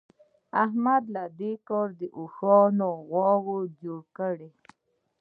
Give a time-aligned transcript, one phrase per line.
[0.63, 2.35] احمد له دې کاره د اوښ
[3.11, 4.53] غوو جوړ کړل.